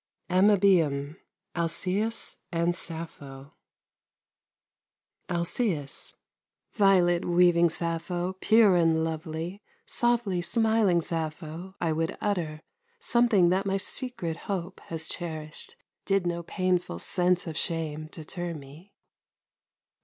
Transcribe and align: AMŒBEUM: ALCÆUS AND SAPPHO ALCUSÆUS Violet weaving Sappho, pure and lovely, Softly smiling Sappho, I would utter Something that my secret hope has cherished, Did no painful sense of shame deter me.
AMŒBEUM: 0.31 1.17
ALCÆUS 1.55 2.37
AND 2.51 2.75
SAPPHO 2.75 3.53
ALCUSÆUS 5.29 6.15
Violet 6.71 7.23
weaving 7.23 7.69
Sappho, 7.69 8.33
pure 8.41 8.75
and 8.75 9.03
lovely, 9.03 9.61
Softly 9.85 10.41
smiling 10.41 11.01
Sappho, 11.01 11.75
I 11.79 11.91
would 11.91 12.17
utter 12.19 12.61
Something 12.99 13.49
that 13.49 13.67
my 13.67 13.77
secret 13.77 14.37
hope 14.49 14.79
has 14.87 15.05
cherished, 15.05 15.75
Did 16.05 16.25
no 16.25 16.41
painful 16.41 16.97
sense 16.97 17.45
of 17.45 17.55
shame 17.55 18.09
deter 18.11 18.55
me. 18.55 18.93